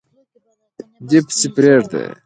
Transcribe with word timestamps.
دی 1.07 1.19
پسي 1.25 1.47
پریږده 1.55 2.01